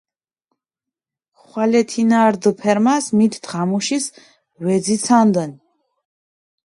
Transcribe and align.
ხვალე 1.43 1.81
თინა 1.89 2.19
რდჷ 2.33 2.51
ფერმას, 2.59 3.05
მით 3.17 3.33
დღამუშის 3.45 4.05
ვეძიცანდუნ. 4.63 5.51